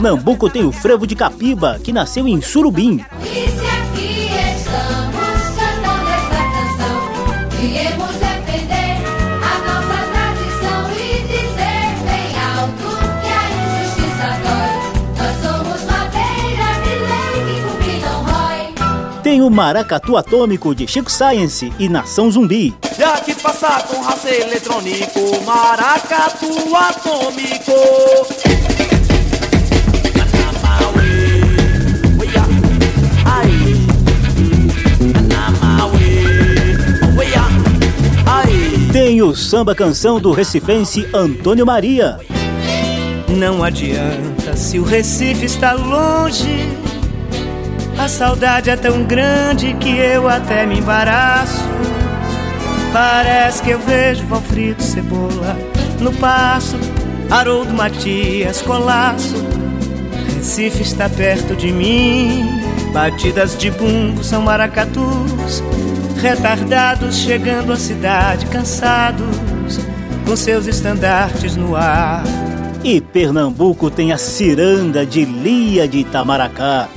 Pernambuco 0.00 0.48
tem 0.48 0.64
o 0.64 0.72
frevo 0.72 1.06
de 1.06 1.14
Capiba, 1.14 1.78
que 1.84 1.92
nasceu 1.92 2.26
em 2.26 2.40
Surubim. 2.40 3.04
E 3.22 3.50
se 3.50 3.66
aqui 3.66 4.30
estamos 4.56 5.42
cantando 5.54 6.08
esta 6.08 6.42
canção, 6.56 6.96
viemos 7.60 8.08
defender 8.16 8.96
a 9.44 9.58
nossa 9.60 9.98
tradição 10.10 10.90
e 10.92 11.20
dizer 11.24 11.84
bem 12.06 12.32
alto 12.56 12.88
que 13.20 13.28
a 13.28 13.44
injustiça 13.52 14.28
dói. 14.40 14.72
Nós 15.18 15.34
somos 15.44 15.84
madeira 15.84 16.68
de 16.80 16.94
lei 17.04 17.36
que 17.44 17.60
cumpre 17.60 18.00
não 18.00 18.18
rói. 18.22 19.20
Tem 19.22 19.42
o 19.42 19.50
Maracatu 19.50 20.16
Atômico, 20.16 20.74
de 20.74 20.88
Chico 20.88 21.12
Science 21.12 21.70
e 21.78 21.90
Nação 21.90 22.30
Zumbi. 22.30 22.74
Já 22.96 23.20
que 23.20 23.34
passar 23.34 23.86
com 23.86 24.00
raça 24.00 24.30
eletrônico, 24.30 25.44
maracatu 25.44 26.74
atômico. 26.74 28.69
Tem 38.92 39.22
o 39.22 39.36
samba 39.36 39.72
canção 39.72 40.18
do 40.18 40.32
recifense 40.32 41.08
Antônio 41.14 41.64
Maria. 41.64 42.18
Não 43.28 43.62
adianta 43.62 44.56
se 44.56 44.80
o 44.80 44.82
Recife 44.82 45.44
está 45.46 45.74
longe. 45.74 46.68
A 47.96 48.08
saudade 48.08 48.68
é 48.68 48.74
tão 48.74 49.04
grande 49.04 49.74
que 49.74 49.96
eu 49.96 50.28
até 50.28 50.66
me 50.66 50.80
embaraço. 50.80 51.62
Parece 52.92 53.62
que 53.62 53.70
eu 53.70 53.78
vejo 53.78 54.26
Valfrido 54.26 54.82
Cebola 54.82 55.56
no 56.00 56.12
passo, 56.14 56.76
Haroldo 57.30 57.72
Matias 57.72 58.60
Colasso. 58.60 59.36
Recife 60.34 60.82
está 60.82 61.08
perto 61.08 61.54
de 61.54 61.70
mim. 61.70 62.60
Batidas 62.92 63.56
de 63.56 63.70
bumbo 63.70 64.24
são 64.24 64.42
maracatus. 64.42 65.62
Retardados 66.20 67.16
chegando 67.16 67.72
à 67.72 67.76
cidade 67.76 68.44
cansados, 68.46 69.80
com 70.26 70.36
seus 70.36 70.66
estandartes 70.66 71.56
no 71.56 71.74
ar. 71.74 72.22
E 72.84 73.00
Pernambuco 73.00 73.90
tem 73.90 74.12
a 74.12 74.18
ciranda 74.18 75.04
de 75.04 75.24
Lia 75.24 75.88
de 75.88 75.98
Itamaracá. 75.98 76.88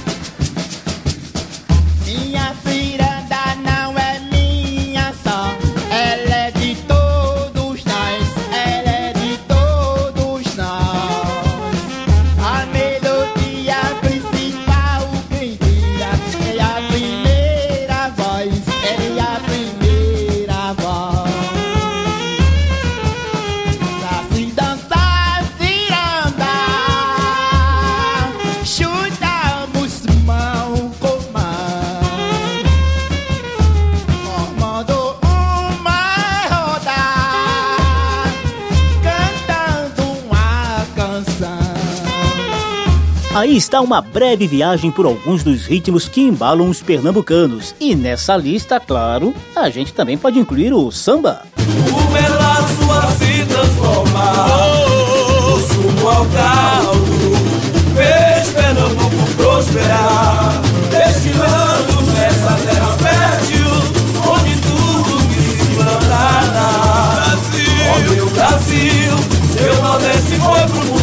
Aí 43.35 43.57
está 43.57 43.81
uma 43.81 43.99
breve 43.99 44.45
viagem 44.45 44.91
por 44.91 45.07
alguns 45.07 45.43
dos 45.43 45.65
ritmos 45.65 46.07
que 46.07 46.21
embalam 46.21 46.69
os 46.69 46.83
pernambucanos. 46.83 47.73
E 47.79 47.95
nessa 47.95 48.37
lista, 48.37 48.79
claro, 48.79 49.33
a 49.55 49.71
gente 49.71 49.91
também 49.91 50.15
pode 50.15 50.37
incluir 50.37 50.71
o 50.71 50.91
samba. 50.91 51.41
O 51.57 52.11
melaço 52.11 52.91
a 52.91 53.11
se 53.13 53.43
transformar. 53.45 54.45
O 55.47 55.59
sumo 55.59 56.09
ao 56.09 56.25
caldo. 56.27 57.03
Fez 57.95 58.49
Pernambuco 58.53 59.31
prosperar. 59.35 60.61
Destilando 60.91 62.01
nessa 62.13 62.53
terra 62.65 62.97
fértil 62.97 63.67
Onde 64.29 64.61
tudo 64.61 65.27
que 65.27 65.41
se 65.41 65.75
plantar 65.75 67.35
Ó 67.89 68.13
meu 68.13 68.29
Brasil 68.29 69.15
Meu 69.59 69.81
Nordeste 69.81 70.35
foi 70.39 70.67
pro 70.67 70.85
mundo 70.85 71.02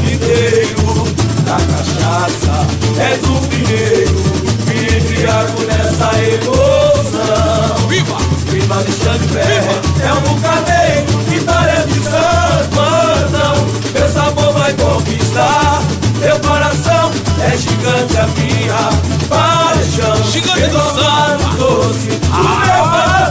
És 3.01 3.23
o 3.25 3.49
primeiro 3.49 4.21
Me 4.67 4.99
embriago 4.99 5.63
nessa 5.63 6.11
emoção. 6.23 7.89
Viva! 7.89 8.17
Viva 8.47 8.85
distante 8.85 9.27
pé 9.29 9.63
É 10.05 10.13
um 10.13 10.21
bucaneiro 10.21 11.19
Vitória 11.29 11.87
de 11.87 12.01
Santo 12.01 12.81
Antão 12.81 13.67
Meu 13.95 14.09
sabor 14.09 14.53
vai 14.53 14.73
conquistar. 14.75 15.83
Meu 16.21 16.39
coração 16.41 17.11
é 17.41 17.57
gigante 17.57 18.17
a 18.19 18.27
minha 18.27 18.91
paixão. 19.29 20.31
Gigante 20.31 20.67
do 20.67 20.79
samba. 20.79 21.55
doce 21.57 22.09
do 22.09 22.43
meu 22.43 23.30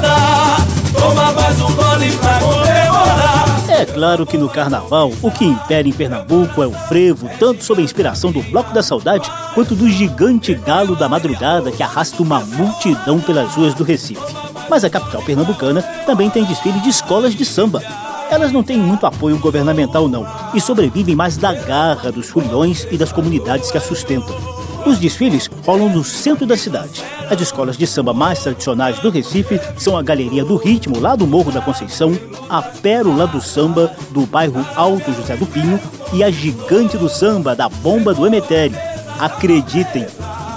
claro 4.00 4.26
que 4.26 4.38
no 4.38 4.48
carnaval, 4.48 5.12
o 5.22 5.30
que 5.30 5.44
impera 5.44 5.86
em 5.86 5.92
Pernambuco 5.92 6.64
é 6.64 6.66
o 6.66 6.72
frevo, 6.72 7.30
tanto 7.38 7.66
sob 7.66 7.82
a 7.82 7.84
inspiração 7.84 8.32
do 8.32 8.42
Bloco 8.44 8.74
da 8.74 8.82
Saudade, 8.82 9.30
quanto 9.54 9.76
do 9.76 9.90
gigante 9.90 10.56
galo 10.56 10.96
da 10.96 11.10
madrugada 11.10 11.70
que 11.70 11.84
arrasta 11.84 12.24
uma 12.24 12.40
multidão 12.40 13.20
pelas 13.20 13.54
ruas 13.56 13.74
do 13.74 13.84
Recife. 13.84 14.22
Mas 14.70 14.86
a 14.86 14.90
capital 14.90 15.22
pernambucana 15.22 15.82
também 16.06 16.30
tem 16.30 16.46
desfile 16.46 16.80
de 16.80 16.88
escolas 16.88 17.36
de 17.36 17.44
samba. 17.44 17.84
Elas 18.32 18.54
não 18.54 18.64
têm 18.64 18.78
muito 18.78 19.06
apoio 19.06 19.38
governamental, 19.38 20.08
não, 20.08 20.26
e 20.54 20.62
sobrevivem 20.62 21.14
mais 21.14 21.36
da 21.36 21.54
garra 21.54 22.10
dos 22.10 22.30
foliões 22.30 22.88
e 22.90 22.98
das 22.98 23.12
comunidades 23.12 23.70
que 23.70 23.78
a 23.78 23.82
sustentam. 23.82 24.59
Os 24.90 24.98
desfiles 24.98 25.48
rolam 25.64 25.88
no 25.88 26.04
centro 26.04 26.48
da 26.48 26.58
cidade. 26.58 27.04
As 27.30 27.40
escolas 27.40 27.78
de 27.78 27.86
samba 27.86 28.12
mais 28.12 28.40
tradicionais 28.40 28.98
do 28.98 29.12
Recife 29.12 29.62
são 29.78 29.96
a 29.96 30.02
Galeria 30.02 30.44
do 30.44 30.56
Ritmo, 30.56 31.00
lá 31.00 31.16
do 31.16 31.28
Morro 31.28 31.52
da 31.52 31.62
Conceição, 31.62 32.18
a 32.50 32.60
Pérola 32.60 33.28
do 33.28 33.40
Samba, 33.40 33.96
do 34.10 34.26
bairro 34.26 34.66
Alto 34.76 35.14
José 35.14 35.38
do 35.38 35.46
Pinho, 35.46 35.80
e 36.12 36.24
a 36.24 36.32
Gigante 36.32 36.98
do 36.98 37.08
Samba, 37.08 37.56
da 37.56 37.70
Bomba 37.70 38.16
do 38.16 38.26
Emetério. 38.26 38.76
Acreditem, 39.20 40.08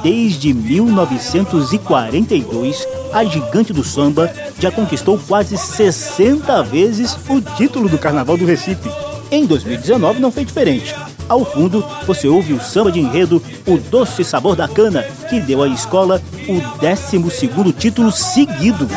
desde 0.03 0.55
1942, 0.55 2.89
a 3.13 3.25
Gigante 3.25 3.75
do 3.75 3.85
Samba 3.85 4.33
já 4.59 4.71
conquistou 4.71 5.21
quase 5.29 5.59
60 5.59 6.63
vezes 6.63 7.15
o 7.29 7.39
título 7.55 7.87
do 7.87 7.99
Carnaval 7.99 8.39
do 8.39 8.47
Recife. 8.47 8.91
Em 9.31 9.45
2019 9.45 10.21
não 10.21 10.33
foi 10.33 10.47
diferente. 10.47 10.95
Ao 11.29 11.45
fundo, 11.45 11.85
você 12.07 12.29
ouve 12.29 12.53
o 12.53 12.61
samba 12.61 12.91
de 12.91 13.01
enredo 13.01 13.43
O 13.67 13.77
Doce 13.77 14.25
Sabor 14.25 14.57
da 14.57 14.69
Cana, 14.69 15.03
que 15.29 15.41
deu 15.41 15.63
à 15.63 15.69
escola 15.69 16.21
o 16.49 16.61
12º 16.85 17.75
título 17.77 18.11
seguido. 18.13 18.89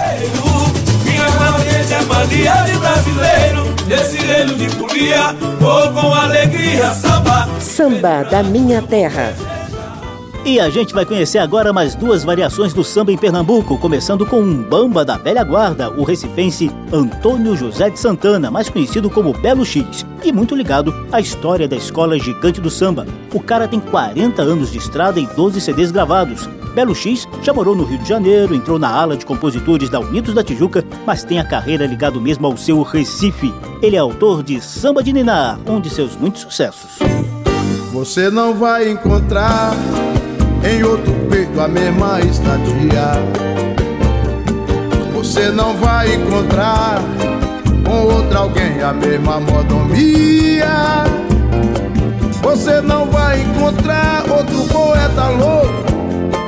Minha 1.03 1.25
é 1.25 2.01
mania 2.05 2.53
de 2.63 2.77
brasileiro 2.77 3.75
Esse 3.89 4.17
reino 4.17 4.55
de 4.55 4.69
folia 4.69 5.35
Vou 5.59 5.91
com 5.93 6.13
alegria 6.13 6.91
sambar 6.93 7.47
Samba 7.59 8.23
da 8.23 8.43
minha 8.43 8.81
terra. 8.81 9.33
E 10.45 10.59
a 10.59 10.69
gente 10.69 10.93
vai 10.93 11.03
conhecer 11.03 11.39
agora 11.39 11.73
mais 11.73 11.95
duas 11.95 12.23
variações 12.23 12.71
do 12.71 12.83
samba 12.83 13.11
em 13.11 13.17
Pernambuco, 13.17 13.79
começando 13.79 14.27
com 14.27 14.39
um 14.39 14.61
bamba 14.61 15.03
da 15.03 15.17
velha 15.17 15.43
guarda, 15.43 15.89
o 15.89 16.03
recifense 16.03 16.71
Antônio 16.93 17.57
José 17.57 17.89
de 17.89 17.99
Santana, 17.99 18.51
mais 18.51 18.69
conhecido 18.69 19.09
como 19.09 19.33
Belo 19.33 19.65
X, 19.65 20.05
e 20.29 20.31
muito 20.33 20.55
ligado 20.55 20.93
à 21.11 21.19
história 21.19 21.67
da 21.67 21.75
escola 21.75 22.17
gigante 22.17 22.59
do 22.59 22.69
samba. 22.69 23.05
O 23.33 23.39
cara 23.39 23.67
tem 23.67 23.79
40 23.79 24.41
anos 24.41 24.71
de 24.71 24.77
estrada 24.77 25.19
e 25.19 25.27
12 25.27 25.61
CDs 25.61 25.91
gravados. 25.91 26.47
Belo 26.73 26.95
X 26.95 27.27
já 27.41 27.53
morou 27.53 27.75
no 27.75 27.85
Rio 27.85 27.99
de 27.99 28.09
Janeiro, 28.09 28.53
entrou 28.53 28.77
na 28.77 28.89
ala 28.89 29.15
de 29.15 29.25
compositores 29.25 29.89
da 29.89 29.99
Unidos 29.99 30.33
da 30.33 30.43
Tijuca, 30.43 30.83
mas 31.05 31.23
tem 31.23 31.39
a 31.39 31.43
carreira 31.43 31.85
ligado 31.85 32.19
mesmo 32.19 32.47
ao 32.47 32.57
seu 32.57 32.81
Recife. 32.81 33.53
Ele 33.81 33.95
é 33.95 33.99
autor 33.99 34.43
de 34.43 34.59
Samba 34.61 35.01
de 35.01 35.13
Niná, 35.13 35.57
um 35.67 35.79
de 35.79 35.89
seus 35.89 36.15
muitos 36.15 36.41
sucessos. 36.41 36.99
Você 37.93 38.29
não 38.29 38.53
vai 38.53 38.89
encontrar 38.89 39.73
em 40.69 40.83
outro 40.83 41.13
peito 41.29 41.59
a 41.61 41.67
mesma 41.67 42.19
estadia. 42.19 43.13
Você 45.13 45.49
não 45.49 45.75
vai 45.77 46.13
encontrar 46.13 47.01
com 47.85 48.05
outro 48.13 48.37
alguém 48.37 48.81
a 48.81 48.91
mesma 48.91 49.39
modomia. 49.39 51.03
Você 52.41 52.81
não 52.81 53.05
vai 53.05 53.41
encontrar 53.41 54.23
outro 54.29 54.63
poeta 54.65 55.29
louco 55.29 55.85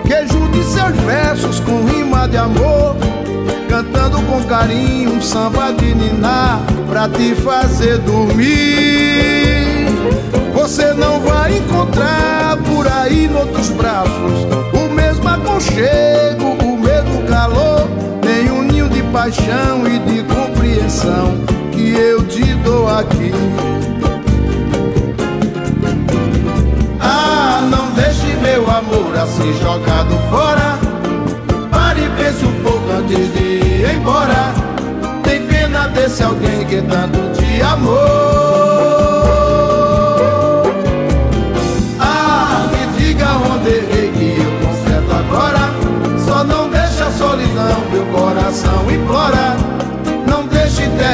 que 0.04 0.28
junte 0.28 0.64
seus 0.64 0.96
versos 1.06 1.60
com 1.62 1.86
rima 1.86 2.28
de 2.28 2.38
amor. 2.38 2.96
Cantando 3.70 4.22
com 4.24 4.44
carinho 4.44 5.14
um 5.14 5.22
samba 5.22 5.72
de 5.74 5.94
niná 5.94 6.60
pra 6.90 7.08
te 7.08 7.36
fazer 7.36 7.98
dormir. 8.00 9.88
Você 10.54 10.94
não 10.94 11.20
vai 11.20 11.58
encontrar 11.58 12.58
por 12.58 12.88
aí 12.88 13.28
noutros 13.28 13.70
braços 13.70 14.48
o 14.74 14.94
mesmo 14.94 15.28
aconchego, 15.28 16.58
o 16.64 16.78
mesmo 16.78 17.24
calor, 17.28 17.88
nem 18.24 18.52
um 18.52 18.64
ninho 18.64 18.90
de 18.90 19.04
paixão 19.04 19.88
e 19.88 20.00
de 20.00 20.24
que 21.72 21.94
eu 21.94 22.24
te 22.28 22.44
dou 22.64 22.88
aqui. 22.88 23.32
Ah, 27.00 27.62
não 27.70 27.92
deixe 27.92 28.36
meu 28.42 28.70
amor 28.70 29.16
assim 29.18 29.54
jogado 29.62 30.18
fora. 30.30 30.78
Pare 31.72 32.02
e 32.02 32.10
pense 32.12 32.46
um 32.46 32.64
pouco 32.64 32.92
antes 32.92 33.34
de 33.34 33.44
ir 33.44 33.96
embora. 33.96 34.54
Tem 35.24 35.46
pena 35.48 35.88
desse 35.90 36.24
alguém 36.24 36.66
que 36.66 36.82
tanto 36.82 37.20
te 37.34 37.62
amou. 37.62 37.96
Ah, 42.00 42.68
me 42.72 42.98
diga 42.98 43.28
onde 43.52 43.70
errei 43.70 44.12
que 44.12 44.42
eu 44.42 44.68
conserto 44.68 45.12
agora. 45.12 45.72
Só 46.26 46.44
não 46.44 46.70
deixe 46.70 47.02
a 47.02 47.12
solidão, 47.12 47.82
meu 47.92 48.06
coração 48.08 48.92
implora. 48.92 49.77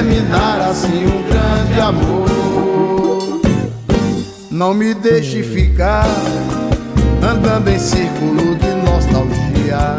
Terminar 0.04 0.60
assim 0.60 1.06
um 1.06 1.24
grande 1.30 1.80
amor. 1.80 3.42
Não 4.52 4.74
me 4.74 4.94
deixe 4.94 5.42
ficar 5.42 6.06
andando 7.22 7.70
em 7.70 7.80
círculo 7.80 8.54
de 8.58 8.68
nostalgia, 8.86 9.98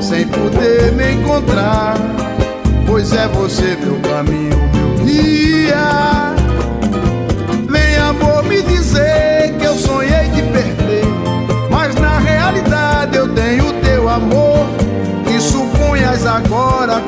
sem 0.00 0.26
poder 0.26 0.92
me 0.92 1.12
encontrar. 1.12 1.96
Pois 2.86 3.12
é 3.12 3.28
você 3.28 3.76
meu 3.76 4.00
caminho, 4.00 4.43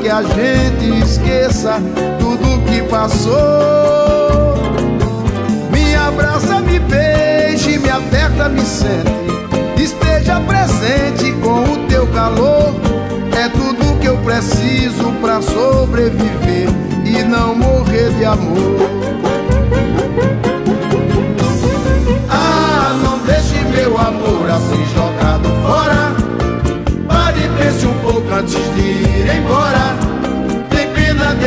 que 0.01 0.09
a 0.09 0.23
gente 0.23 1.05
esqueça 1.05 1.81
tudo 2.19 2.63
que 2.65 2.83
passou. 2.83 3.35
Me 5.71 5.95
abraça, 5.95 6.61
me 6.61 6.79
beije, 6.79 7.79
me 7.79 7.91
aperta, 7.91 8.49
me 8.49 8.61
sente. 8.61 9.13
Esteja 9.77 10.41
presente 10.41 11.33
com 11.43 11.65
o 11.65 11.87
teu 11.89 12.07
calor. 12.09 12.75
É 13.37 13.49
tudo 13.49 13.99
que 14.01 14.07
eu 14.07 14.17
preciso 14.19 15.13
pra 15.21 15.43
sobreviver 15.43 16.69
e 17.05 17.23
não 17.25 17.55
morrer 17.55 18.11
de 18.13 18.25
amor. 18.25 18.97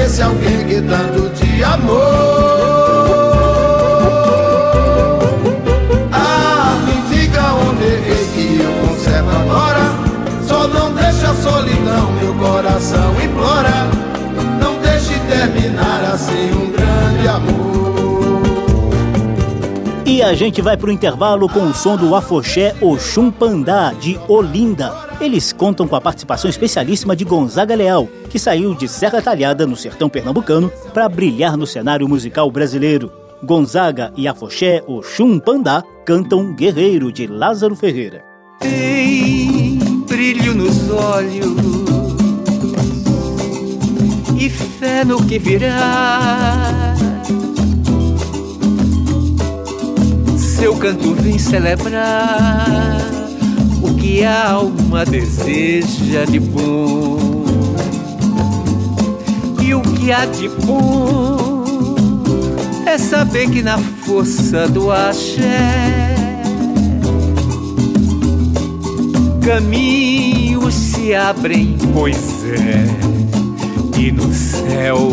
Desse 0.10 0.24
alguém 0.24 0.66
que 0.66 0.82
tanto 0.82 1.30
te 1.36 1.64
amou. 1.64 1.96
Ah, 6.12 6.78
me 6.86 7.16
diga 7.16 7.54
onde 7.54 7.84
errei 7.84 8.28
que 8.34 8.60
eu 8.62 8.88
conservo 8.88 9.30
agora. 9.30 9.82
Só 10.48 10.68
não 10.68 10.92
deixe 10.94 11.26
a 11.26 11.34
solidão, 11.36 12.12
meu 12.14 12.34
coração 12.34 13.14
implora. 13.22 13.88
Não 14.60 14.82
deixe 14.82 15.14
terminar 15.30 16.04
assim 16.12 16.52
um 16.54 16.72
grande 16.72 17.28
amor. 17.28 18.42
E 20.06 20.24
a 20.24 20.34
gente 20.34 20.60
vai 20.60 20.76
pro 20.76 20.92
intervalo 20.92 21.48
com 21.48 21.68
o 21.68 21.74
som 21.74 21.96
do 21.96 22.16
afoxé 22.16 22.76
Oxum 22.82 23.30
Pandá, 23.30 23.94
de 23.94 24.20
Olinda. 24.28 25.09
Eles 25.22 25.52
contam 25.52 25.86
com 25.86 25.96
a 25.98 26.02
participação 26.02 26.50
especialíssima 26.50 27.14
de 27.14 27.26
Gonzaga 27.26 27.76
Leal, 27.76 28.08
que 28.30 28.40
saiu 28.40 28.74
de 28.74 28.88
Serra 28.88 29.22
Talhada, 29.22 29.68
no 29.68 29.76
sertão 29.76 30.08
pernambucano, 30.08 30.72
para 30.94 31.10
brilhar 31.10 31.58
no 31.58 31.68
cenário 31.68 32.08
musical 32.08 32.50
brasileiro. 32.50 33.12
Gonzaga 33.44 34.14
e 34.16 34.28
afoxé 34.28 34.82
Oxum 34.88 35.38
Pandá 35.38 35.84
cantam 36.06 36.54
Guerreiro, 36.56 37.12
de 37.12 37.28
Lázaro 37.28 37.76
Ferreira. 37.76 38.24
Tem 38.60 39.78
brilho 40.08 40.56
nos 40.56 40.90
olhos 40.90 41.58
e 44.40 44.50
fé 44.50 45.04
no 45.04 45.26
que 45.26 45.38
virá. 45.38 46.96
Seu 50.38 50.78
canto 50.78 51.14
vem 51.14 51.38
celebrar 51.38 53.19
o 53.82 53.94
que 53.96 54.24
a 54.24 54.52
alma 54.52 55.06
deseja 55.06 56.26
de 56.26 56.40
bom. 56.40 57.44
E 59.62 59.74
o 59.74 59.82
que 59.82 60.12
há 60.12 60.26
de 60.26 60.50
bom 60.50 61.64
é 62.86 62.98
saber 62.98 63.50
que 63.50 63.62
na 63.62 63.78
força 63.78 64.68
do 64.68 64.92
axé 64.92 66.16
caminhos 69.46 70.74
se 70.74 71.14
abrem, 71.14 71.76
pois 71.94 72.44
é, 72.46 72.86
e 74.00 74.12
no 74.12 74.32
céu 74.34 75.10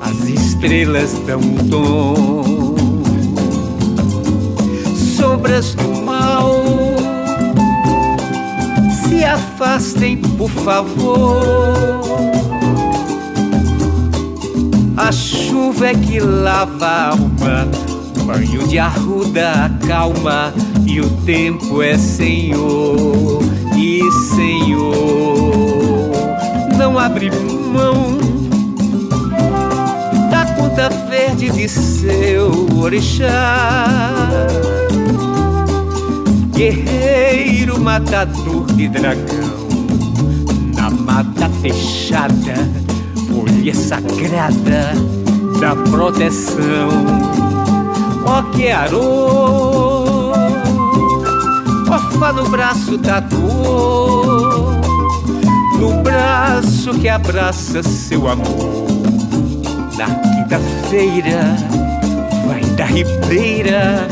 as 0.00 0.28
estrelas 0.28 1.12
dão 1.26 1.40
um 1.40 1.68
tom. 1.68 2.74
Sombras 5.16 5.74
do 5.74 6.02
mal 6.02 6.83
afastem, 9.34 10.16
por 10.16 10.48
favor. 10.48 11.42
A 14.96 15.10
chuva 15.10 15.88
é 15.88 15.94
que 15.94 16.20
lava 16.20 16.86
a 16.86 17.08
alma, 17.10 17.68
banho 18.24 18.66
de 18.68 18.78
arruda 18.78 19.66
acalma 19.66 20.54
e 20.86 21.00
o 21.00 21.10
tempo 21.26 21.82
é 21.82 21.98
Senhor 21.98 23.42
e 23.76 24.00
Senhor. 24.34 26.12
Não 26.78 26.96
abre 26.96 27.30
mão 27.30 28.16
da 30.30 30.46
conta 30.54 30.88
verde 31.10 31.50
de 31.50 31.68
seu 31.68 32.68
orixá. 32.76 33.84
Guerreiro 36.54 37.80
matador 37.80 38.64
de 38.74 38.88
dragão, 38.88 39.66
na 40.76 40.88
mata 40.88 41.50
fechada, 41.60 42.54
folha 43.28 43.74
sagrada 43.74 44.94
da 45.60 45.74
proteção. 45.90 46.88
Ó 48.24 48.42
que 48.52 48.70
arô, 48.70 50.32
orfa 51.90 52.32
no 52.32 52.48
braço 52.48 52.96
da 52.98 53.18
dor, 53.18 54.80
no 55.80 56.02
braço 56.02 56.94
que 57.00 57.08
abraça 57.08 57.82
seu 57.82 58.28
amor. 58.28 58.86
Na 59.98 60.06
quinta-feira 60.06 61.56
vai 62.46 62.60
da 62.76 62.84
ribeira, 62.84 64.06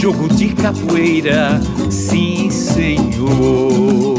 jogo 0.00 0.28
de 0.28 0.48
capoeira, 0.54 1.60
sim 1.90 2.50
senhor. 2.50 4.16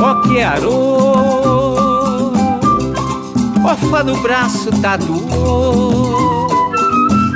Ó 0.00 0.14
que 0.22 0.40
arô, 0.40 2.32
orfa 3.64 4.04
no 4.04 4.16
braço 4.18 4.70
da 4.70 4.96
dor, 4.96 6.48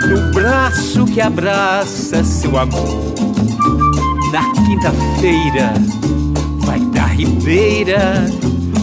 no 0.08 0.32
braço 0.32 1.04
que 1.06 1.20
abraça 1.20 2.22
seu 2.22 2.56
amor. 2.56 3.12
Na 4.32 4.52
quinta-feira 4.64 5.74
vai 6.60 6.80
da 6.80 7.06
ribeira, 7.06 8.26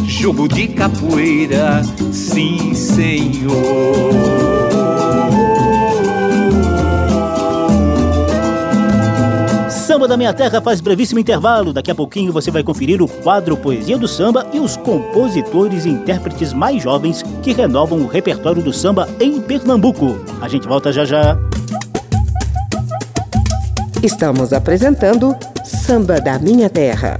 jogo 0.05 0.47
de 0.47 0.67
capoeira, 0.67 1.81
sim 2.11 2.73
senhor. 2.73 4.78
Samba 9.99 10.07
da 10.07 10.15
Minha 10.15 10.33
Terra 10.33 10.61
faz 10.61 10.79
brevíssimo 10.79 11.19
intervalo. 11.19 11.73
Daqui 11.73 11.91
a 11.91 11.95
pouquinho 11.95 12.31
você 12.31 12.49
vai 12.49 12.63
conferir 12.63 13.01
o 13.01 13.07
quadro 13.09 13.57
Poesia 13.57 13.97
do 13.97 14.07
Samba 14.07 14.47
e 14.53 14.57
os 14.57 14.77
compositores 14.77 15.83
e 15.83 15.89
intérpretes 15.89 16.53
mais 16.53 16.81
jovens 16.81 17.21
que 17.43 17.51
renovam 17.51 17.99
o 17.99 18.07
repertório 18.07 18.63
do 18.63 18.71
samba 18.71 19.09
em 19.19 19.41
Pernambuco. 19.41 20.17
A 20.39 20.47
gente 20.47 20.65
volta 20.69 20.93
já 20.93 21.03
já. 21.03 21.37
Estamos 24.01 24.53
apresentando 24.53 25.35
Samba 25.65 26.21
da 26.21 26.39
Minha 26.39 26.69
Terra. 26.69 27.17